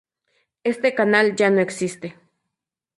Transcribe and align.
Este 0.63 0.95
canal 0.95 1.35
ya 1.35 1.51
no 1.51 1.61
existe. 1.61 2.15